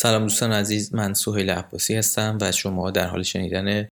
[0.00, 3.88] سلام دوستان عزیز من سهیل عباسی هستم و شما در حال شنیدن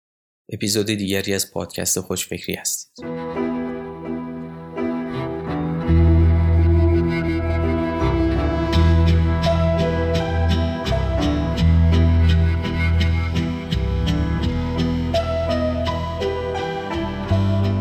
[0.52, 3.06] اپیزود دیگری از پادکست خوشفکری هستید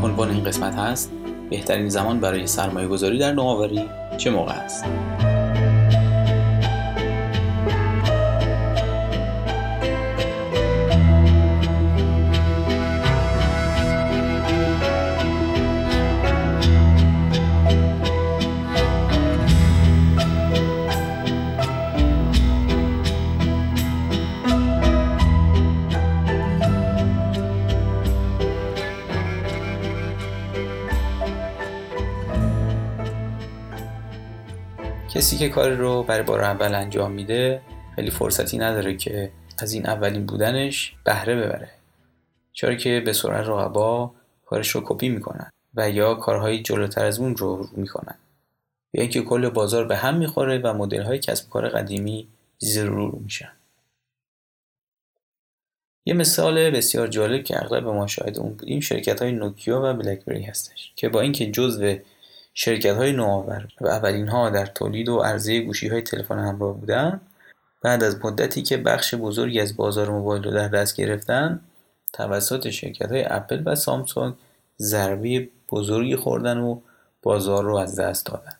[0.03, 1.11] عنوان این قسمت هست
[1.49, 4.85] بهترین زمان برای سرمایه گذاری در نوآوری چه موقع است؟
[35.15, 37.61] کسی که کاری رو برای بار اول انجام میده
[37.95, 41.69] خیلی فرصتی نداره که از این اولین بودنش بهره ببره.
[42.53, 44.11] چرا که به سرعت رقبا
[44.45, 48.15] کارش رو کپی می‌کنن و یا کارهای جلوتر از اون رو رو می‌کنن.
[48.93, 53.19] یا اینکه کل بازار به هم می‌خوره و مدل های کسب کار قدیمی زیر رو
[53.23, 53.51] میشن.
[56.05, 60.43] یه مثال بسیار جالب که اغلب ما شاهد اون بودیم شرکت های نوکیا و بلکبری
[60.43, 61.95] هستش که با اینکه جزو
[62.57, 67.21] شرکت های نوآور و اولین ها در تولید و عرضه گوشی های تلفن همراه بودن
[67.81, 71.59] بعد از مدتی که بخش بزرگی از بازار موبایل رو در دست گرفتن
[72.13, 74.33] توسط شرکت های اپل و سامسونگ
[74.79, 76.79] ضربه بزرگی خوردن و
[77.21, 78.55] بازار رو از دست دادن.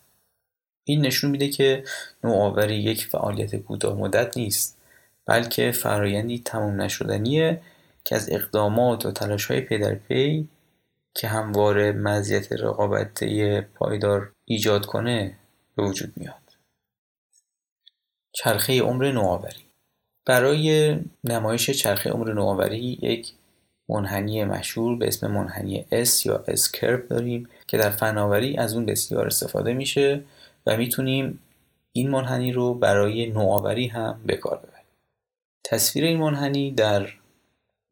[0.84, 1.84] این نشون میده که
[2.24, 4.78] نوآوری یک فعالیت کوتاه مدت نیست
[5.26, 7.62] بلکه فرایندی تمام نشدنیه
[8.04, 10.48] که از اقدامات و تلاش های پی در پی
[11.16, 15.38] که همواره مزیت رقابتی پایدار ایجاد کنه
[15.76, 16.58] به وجود میاد.
[18.32, 19.66] چرخه عمر نوآوری.
[20.26, 23.34] برای نمایش چرخه عمر نوآوری یک
[23.90, 29.28] منحنی مشهور به اسم منحنی S یا S داریم که در فناوری از اون بسیار
[29.28, 30.24] استفاده میشه
[30.66, 31.40] و می‌تونیم
[31.92, 34.86] این منحنی رو برای نوآوری هم به کار ببریم.
[35.64, 37.10] تصویر این منحنی در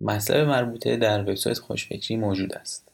[0.01, 2.92] مطلب مربوطه در وبسایت خوشفکری موجود است.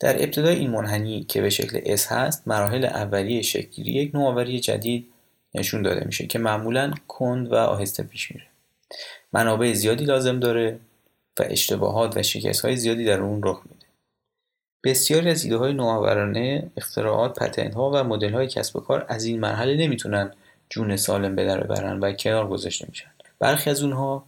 [0.00, 5.06] در ابتدای این منحنی که به شکل S هست مراحل اولیه شکلی یک نوآوری جدید
[5.54, 8.46] نشون داده میشه که معمولا کند و آهسته پیش میره.
[9.32, 10.78] منابع زیادی لازم داره
[11.40, 13.86] و اشتباهات و شکست های زیادی در اون رخ میده.
[14.84, 19.24] بسیاری از ایده های نوآورانه اختراعات پتنت ها و مدل های کسب و کار از
[19.24, 20.32] این مرحله نمی‌تونن
[20.70, 23.10] جون سالم به در ببرن و کنار گذاشته میشن.
[23.38, 24.24] برخی از اونها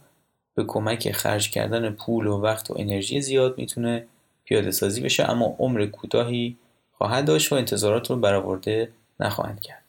[0.55, 4.07] به کمک خرج کردن پول و وقت و انرژی زیاد می‌تونه
[4.51, 6.57] پیاده سازی بشه اما عمر کوتاهی
[6.91, 9.83] خواهد داشت و انتظارات رو برآورده نخواهند کرد.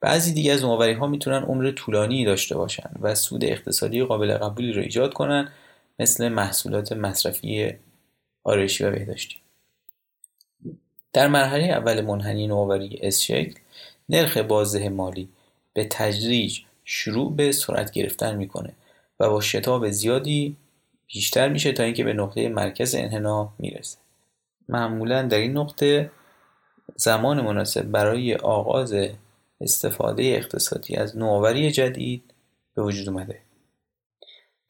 [0.00, 4.72] بعضی دیگه از نوآوری ها می‌تونن عمر طولانی داشته باشن و سود اقتصادی قابل قبولی
[4.72, 5.48] رو ایجاد کنن
[5.98, 7.74] مثل محصولات مصرفی
[8.44, 9.36] آرایشی و بهداشتی.
[11.12, 13.54] در مرحله اول منحنی نوآوری اس شکل
[14.08, 15.28] نرخ بازده مالی
[15.72, 18.72] به تدریج شروع به سرعت گرفتن می‌کنه
[19.20, 20.56] و با شتاب زیادی
[21.06, 23.98] بیشتر میشه تا اینکه به نقطه مرکز انحنا می‌رسه.
[24.68, 26.10] معمولا در این نقطه
[26.96, 28.94] زمان مناسب برای آغاز
[29.60, 32.34] استفاده اقتصادی از نوآوری جدید
[32.74, 33.38] به وجود اومده.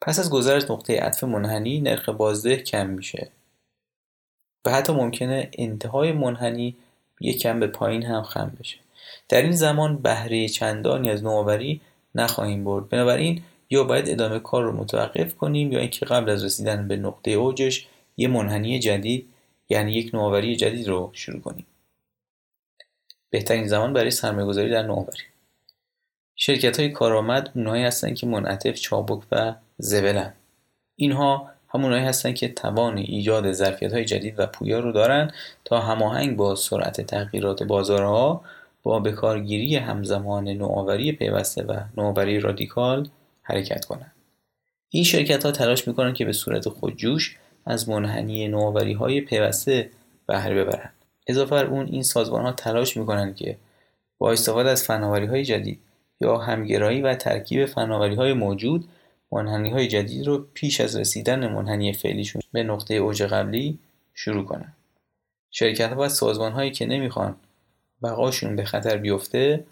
[0.01, 3.29] پس از گذر از نقطه عطف منحنی نرخ بازده کم میشه.
[4.65, 6.77] و حتی ممکنه انتهای منحنی
[7.21, 8.77] یک کم به پایین هم خم بشه.
[9.29, 11.81] در این زمان بهره چندانی از نوآوری
[12.15, 12.89] نخواهیم برد.
[12.89, 17.31] بنابراین یا باید ادامه کار رو متوقف کنیم یا اینکه قبل از رسیدن به نقطه
[17.31, 19.29] اوجش یه منحنی جدید
[19.69, 21.67] یعنی یک نوآوری جدید رو شروع کنیم.
[23.31, 25.23] بهترین زمان برای سرمایه‌گذاری در نوآوری.
[26.37, 30.33] شرکت های کارآمد اونهایی هستن که منعطف چابک و زبلن.
[30.97, 35.31] اینها همونهایی هستن که توان ایجاد ظرفیت های جدید و پویا رو دارن
[35.65, 38.45] تا هماهنگ با سرعت تغییرات بازارها
[38.83, 43.09] با بکارگیری همزمان نوآوری پیوسته و نوآوری رادیکال
[43.47, 44.13] حرکت کنند
[44.89, 49.91] این شرکت ها تلاش می‌کنند که به صورت خودجوش از منحنی نوآوری های پیوسته
[50.27, 50.93] بهره ببرند
[51.27, 53.57] اضافه بر اون این سازمان ها تلاش می‌کنند که
[54.19, 55.81] با استفاده از فناوری های جدید
[56.21, 58.89] یا همگرایی و ترکیب فناوری های موجود
[59.33, 63.79] منحنی های جدید رو پیش از رسیدن منحنی فعلیشون به نقطه اوج قبلی
[64.15, 64.77] شروع کنند
[65.51, 67.37] شرکت ها و سازمان هایی که نمی‌خوان
[68.03, 69.65] بقاشون به خطر بیفته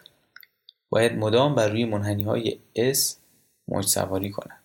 [0.89, 2.59] باید مدام بر روی منحنی های
[2.93, 3.24] S
[3.69, 4.57] موج سواری کنن.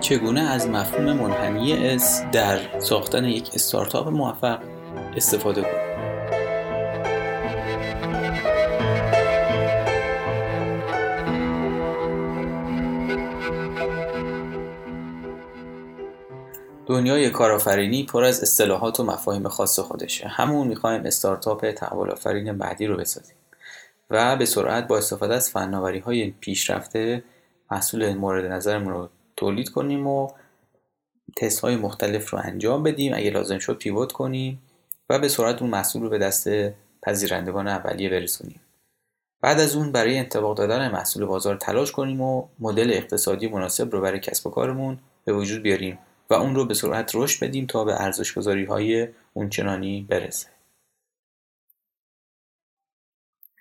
[0.00, 4.62] چگونه از مفهوم منحنی اس در ساختن یک استارتاپ موفق
[5.16, 5.93] استفاده کنیم؟
[16.94, 20.28] دنیای کارآفرینی پر از اصطلاحات و مفاهیم خاص خودشه.
[20.28, 23.36] همون می‌خوایم استارتاپ تحول آفرین بعدی رو بسازیم
[24.10, 27.24] و به سرعت با استفاده از فناوری های پیشرفته
[27.70, 30.28] محصول مورد نظرمون رو تولید کنیم و
[31.36, 33.12] تست های مختلف رو انجام بدیم.
[33.14, 34.62] اگه لازم شد پیوت کنیم
[35.10, 36.48] و به سرعت اون محصول رو به دست
[37.02, 38.60] پذیرندگان اولیه برسونیم.
[39.40, 44.00] بعد از اون برای انتباق دادن محصول بازار تلاش کنیم و مدل اقتصادی مناسب رو
[44.00, 45.98] برای کسب و کارمون به وجود بیاریم.
[46.30, 50.48] و اون رو به سرعت رشد بدیم تا به ارزش گذاری های اونچنانی برسه.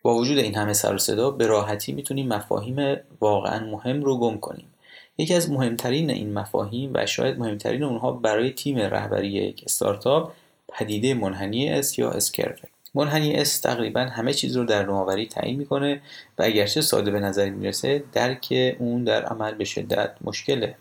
[0.04, 4.38] با وجود این همه سر و صدا به راحتی می‌تونیم مفاهیم واقعا مهم رو گم
[4.38, 4.74] کنیم.
[5.18, 10.34] یکی از مهمترین این مفاهیم و شاید مهمترین اونها برای تیم رهبری یک استارتاپ
[10.68, 12.56] پدیده منحنی S یا S-curve
[12.94, 16.02] منحنی S تقریبا همه چیز رو در نوآوری تعیین می‌کنه
[16.38, 20.76] و اگرچه ساده به نظر می‌رسه درک اون در عمل به شدت مشکله.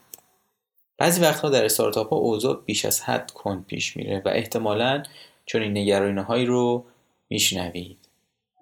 [1.02, 5.02] بعضی وقتها در استارتاپ ها اوضاع بیش از حد کند پیش میره و احتمالا
[5.46, 6.84] چون این نگرانی هایی رو
[7.31, 8.08] میشنوید.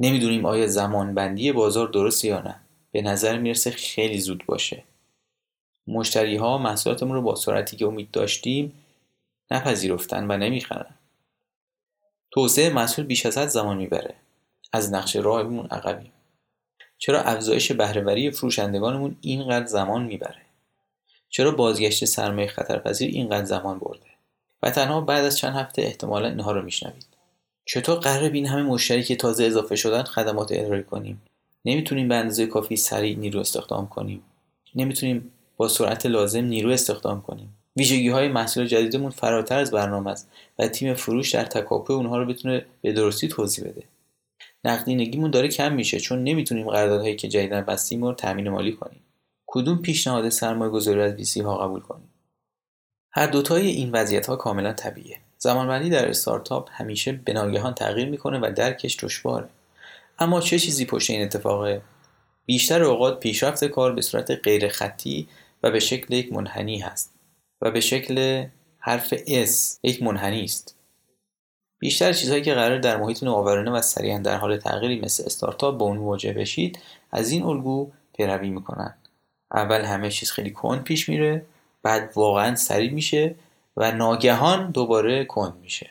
[0.01, 2.61] نمی‌دونیم آیا زمان بندی بازار درست یا نه.
[2.93, 4.83] به نظر می‌رسه خیلی زود باشه.
[5.87, 8.73] مشتری ها محصولاتمون رو با سرعتی که امید داشتیم
[9.51, 10.95] نپذیرفتن و نمی‌خرن.
[12.31, 14.15] توسعه محصول بیش از حد زمان می‌بره.
[14.73, 16.13] از نقشه راهمون عقبیم.
[16.99, 20.50] چرا افزایش بهرهوری فروشندگانمون اینقدر زمان می‌بره؟
[21.31, 24.07] چرا بازگشت سرمایه خطرپذیر اینقدر زمان برده؟
[24.63, 27.07] و تنها بعد از چند هفته احتمالا اینها رو میشنوید.
[27.65, 31.23] چطور قرار بین همه مشتری که تازه اضافه شدن خدمات ارائه کنیم؟
[31.65, 34.23] نمی‌تونیم به اندازه کافی سریع نیرو استخدام کنیم.
[34.75, 37.57] نمی‌تونیم با سرعت لازم نیرو استخدام کنیم.
[37.77, 42.27] ویژگی های محصول جدیدمون فراتر از برنامه است و تیم فروش در تکاپو اونها رو
[42.27, 43.83] بتونه به درستی توضیح بده.
[44.65, 49.01] نقدینگیمون داره کم میشه چون نمی‌تونیم قراردادهایی که جدیدا بستیم رو تامین مالی کنیم.
[49.53, 52.09] کدوم پیشنهاد سرمایه گذاری از ویسی ها قبول کنیم؟
[53.13, 55.17] هر دوتای این وضعیت ها کاملا طبیعیه.
[55.39, 59.49] زمانبندی در استارتاپ همیشه به ناگهان تغییر می‌کنه و درکش دشواره.
[60.19, 61.83] اما چه چیزی پشت این اتفاقه
[62.47, 65.29] بیشتر اوقات پیشرفت کار به صورت غیر خطی
[65.63, 67.15] و به شکل یک منحنی هست
[67.61, 68.45] و به شکل
[68.79, 70.77] حرف S یک منحنی است؟
[71.79, 75.87] بیشتر چیزهایی که قرار در محیط نوآورانه و سریعا در حال تغییری مثل استارتاپ با
[75.87, 76.79] اون مواجه بشید
[77.13, 79.00] از این الگو پیروی می‌کنند
[79.55, 81.47] اول همه چیز خیلی کند پیش میره
[81.83, 83.35] بعد واقعا سریع میشه
[83.77, 85.91] و ناگهان دوباره کند میشه.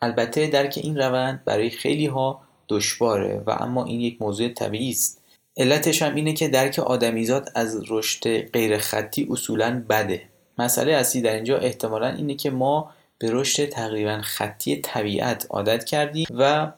[0.00, 5.22] البته درک این روند برای خیلی ها دشواره و اما این یک موضوع طبیعی است.
[5.56, 10.22] علتش هم اینه که درک آدمیزاد از رشد غیر خطی اصولا بده.
[10.58, 16.26] مسئله اصلی در اینجا احتمالا اینه که ما به رشد تقریبا خطی طبیعت عادت کردیم
[16.30, 16.72] و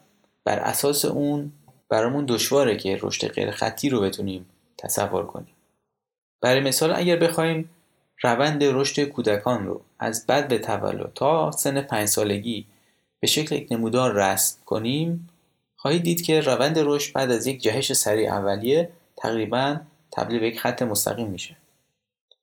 [0.44, 1.52] بر اساس اون
[1.88, 4.46] برامون دشواره که رشد غیر خطی رو بتونیم
[4.78, 5.54] تصور کنیم.
[6.40, 7.70] برای مثال اگر بخوایم
[8.22, 12.66] روند رشد کودکان رو از بد به تولد تا سن پنج سالگی
[13.20, 15.28] به شکل یک نمودار رسم کنیم
[15.76, 19.80] خواهید دید که روند رشد بعد از یک جهش سریع اولیه تقریبا
[20.12, 21.56] تبدیل به یک خط مستقیم میشه.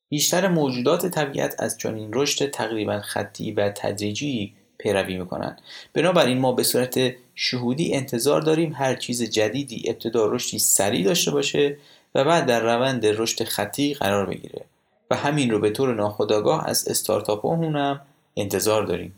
[0.10, 5.62] بیشتر موجودات طبیعت از چنین رشد تقریبا خطی و تدریجی پیروی می‌کنند.
[5.94, 7.00] بنابراین ما به صورت
[7.36, 11.78] شهودی انتظار داریم هر چیز جدیدی ابتدا رشدی سریع داشته باشه
[12.18, 14.66] و بعد در روند رشد خطی قرار بگیره
[15.12, 18.02] و همین رو به طور ناخودآگاه از استارتاپ هم
[18.38, 19.16] انتظار داریم.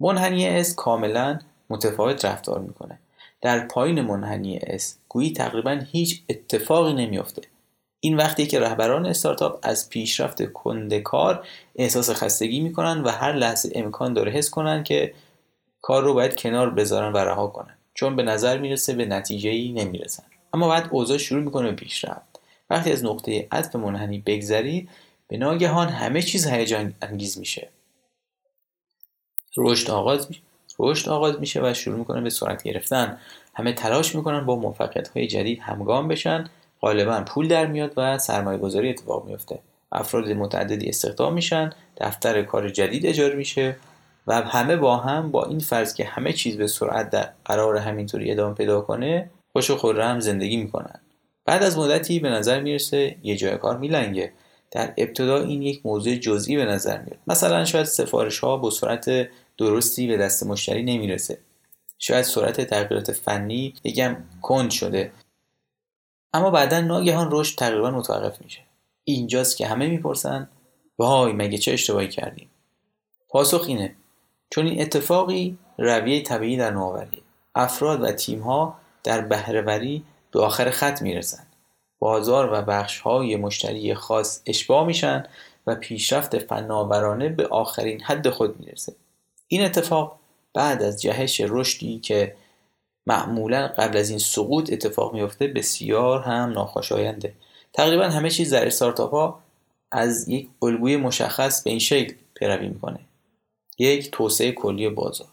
[0.00, 1.38] منحنی S کاملا
[1.70, 2.98] متفاوت رفتار می‌کنه.
[3.40, 7.42] در پایین منحنی S گویی تقریبا هیچ اتفاقی نمیافته.
[8.00, 13.72] این وقتی که رهبران استارتاپ از پیشرفت کنده کار احساس خستگی می‌کنن و هر لحظه
[13.74, 15.14] امکان داره حس کنن که
[15.80, 17.76] کار رو باید کنار بذارن و رها کنن.
[17.94, 20.24] چون به نظر می‌رسه به نتیجه ای نمی‌رسن.
[20.52, 22.40] اما بعد اوضاع شروع می‌کنه به پیشرفت.
[22.70, 24.88] وقتی از نقطه عطف منحنی بگذرید
[25.28, 27.68] به ناگهان همه چیز هیجان انگیز میشه.
[29.56, 30.40] رشد آغاز میشه
[30.78, 33.18] رشد آغاز میشه و شروع می‌کنه به سرعت گرفتن.
[33.54, 36.50] همه تلاش می‌کنن با موفقیت های جدید همگام بشن.
[36.80, 39.58] غالبا پول در میاد و سرمایه گذاری اتفاق میفته
[39.92, 43.76] افراد متعددی استخدام میشن دفتر کار جدید اجاره میشه
[44.26, 48.30] و همه با هم با این فرض که همه چیز به سرعت در قرار همینطوری
[48.30, 51.00] ادامه پیدا کنه خوش و خورم زندگی می‌کنن.
[51.44, 54.32] بعد از مدتی به نظر می‌رسه یه جای کار میلنگه.
[54.70, 57.18] در ابتدا این یک موضوع جزئی به نظر میاد.
[57.26, 59.28] مثلا شاید سفارش ها با سرعت
[59.58, 61.38] درستی به دست مشتری نمی‌رسه.
[61.98, 65.12] شاید سرعت تغییرات فنی یکم کند شده.
[66.34, 68.60] اما بعدا ناگهان رشد تقریبا متوقف میشه.
[69.04, 70.48] اینجاست که همه می‌پرسن
[70.98, 72.50] وای مگه چه اشتباهی کردیم؟
[73.28, 73.94] پاسخ اینه.
[74.50, 77.22] چون این اتفاقی رویه طبیعی در نوآوریه.
[77.54, 81.46] افراد و تیمها در بهرهوری به آخر خط می‌رسن.
[81.98, 85.26] بازار و بخش های مشتری خاص اشباه میشن
[85.66, 88.94] و پیشرفت فناورانه به آخرین حد خود می‌رسه.
[89.48, 90.18] این اتفاق
[90.54, 92.36] بعد از جهش رشدی که
[93.06, 97.34] معمولا قبل از این سقوط اتفاق میفته بسیار هم ناخوشاینده
[97.72, 99.40] تقریبا همه چیز در استارتاپ ها
[99.92, 103.00] از یک الگوی مشخص به این شکل پیروی می‌کنه.
[103.78, 105.28] یک توسعه کلی بازار.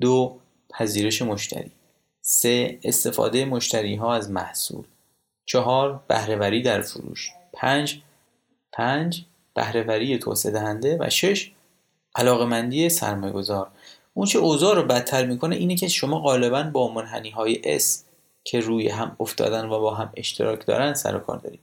[0.00, 0.38] دو
[0.70, 1.70] پذیرش مشتری.
[2.32, 4.84] سه استفاده مشتری ها از محصول.
[5.46, 7.30] چهار بهرهوری در فروش.
[7.52, 8.00] پنج
[8.72, 10.96] پنج بهرهوری توسعه دهنده.
[11.00, 11.52] و شش
[12.14, 13.70] علاقمندی سرمایه گذار
[14.14, 18.04] اون چه اوضاع رو بدتر می‌کنه اینه که شما غالبا با منحنی های اس
[18.44, 21.60] که روی هم افتادن و با هم اشتراک دارن سر کار دارید.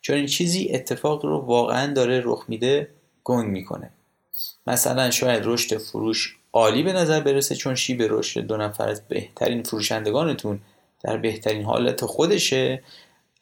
[0.00, 2.88] چون این چیزی اتفاق رو واقعا داره رخ میده
[3.24, 3.90] گنگ می‌کنه.
[4.66, 9.62] مثلا شاید رشد فروش عالی به نظر برسه چون شیب رشد دو نفر از بهترین
[9.62, 10.60] فروشندگانتون
[11.04, 12.82] در بهترین حالت خودشه.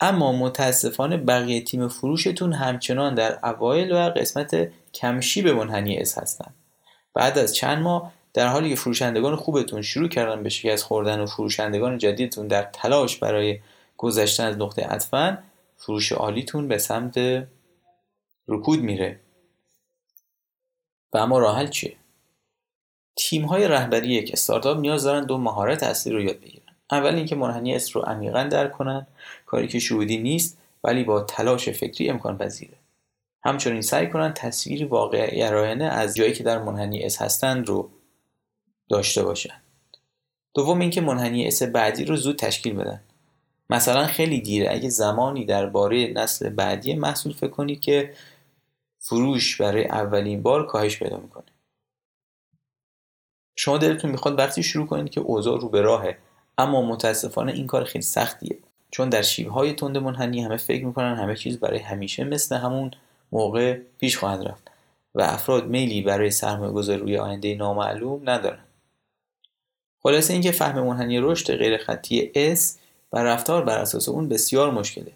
[0.01, 6.55] اما متاسفانه بقیه تیم فروشتون همچنان در اوایل و قسمت کمشی به منحنی اس هستن.
[7.15, 11.27] بعد از چند ماه در حالی که فروشندگان خوبتون شروع کردن به شکست خوردن و
[11.27, 13.61] فروشندگان جدیدتون در تلاش برای
[13.97, 15.39] گذشتن از نقطه عطفن
[15.77, 17.47] فروش عالیتون به سمت
[18.49, 19.21] رکود میره.
[21.13, 21.97] و اما راحل چیه؟
[23.17, 26.65] تیم های رهبری یک استارتاپ نیاز دارن دو مهارت اصلی رو یاد بگیرن.
[26.91, 29.07] اول اینکه منحنی S رو عمیقا درک کنن
[29.47, 32.77] کاری که شهودی نیست ولی با تلاش فکری امکان پذیره.
[33.45, 37.91] همچنین سعی کنن تصویری واقع گرایانه از جایی که در منحنی S هستند رو
[38.89, 39.55] داشته باشن.
[40.55, 43.01] دوم اینکه منحنی S بعدی رو زود تشکیل بدن.
[43.71, 48.15] مثلا خیلی دیره اگه زمانی درباره نسل بعدی محصول فکر کنید که
[48.99, 51.54] فروش برای اولین بار کاهش پیدا می‌کنه.
[53.57, 56.19] شما دلتون می‌خواد وقتی شروع کنید که اوضاع رو به راهه
[56.59, 58.59] اما متاسفانه این کار خیلی سختیه.
[58.91, 62.91] چون در های تند منحنی همه فکر می‌کنن همه چیز برای همیشه مثل همون
[63.33, 64.71] موقع پیش خواهد رفت
[65.15, 68.65] و افراد میلی برای سرمایه گذاری روی آینده نامعلوم ندارن.
[70.03, 72.61] خلاصه اینکه فهم منحنی رشد غیر خطی S
[73.13, 75.13] و رفتار بر اساس اون بسیار مشکله.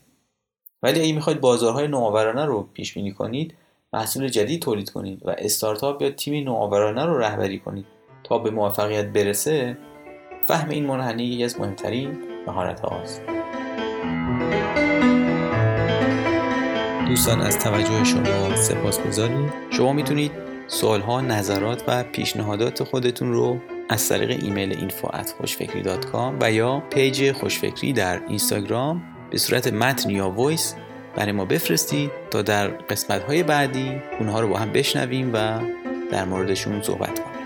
[0.83, 3.55] ولی اگه می‌خواید بازارهای نوآورانه رو پیش بینی کنید
[3.93, 7.98] محصول جدید تولید کنید و استارتاپ یا تیمی نوآورانه رو رهبری کنید.
[8.29, 9.79] تا به موفقیت برسه
[10.47, 13.23] فهم این منحنی یکی از مهمترین مهارت هاست.
[17.09, 20.33] دوستان از توجه شما سپاس گذاریم شما می‌تونید
[20.67, 23.59] سوال ها نظرات و پیشنهادات خودتون رو
[23.89, 25.09] از طریق ایمیل info
[26.41, 30.75] و یا پیج خوشفکری در اینستاگرام به صورت متن یا وایس
[31.17, 35.61] برای ما بفرستید تا در قسمت های بعدی اونها رو با هم بشنویم و
[36.11, 37.38] در موردشون صحبت کنیم.